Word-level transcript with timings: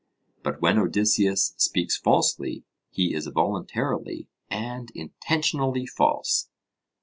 But 0.41 0.59
when 0.63 0.79
Odysseus 0.79 1.53
speaks 1.57 1.95
falsely 1.95 2.63
he 2.89 3.13
is 3.13 3.27
voluntarily 3.27 4.27
and 4.49 4.91
intentionally 4.95 5.85
false. 5.85 6.49